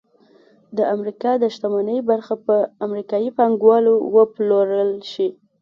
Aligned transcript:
د 0.77 0.79
امریکا 0.95 1.31
د 1.39 1.43
شتمنۍ 1.55 1.99
برخه 2.11 2.33
په 2.45 2.55
امریکايي 2.85 3.29
پانګوالو 3.37 3.93
وپلورل 4.15 4.91
شي 5.11 5.27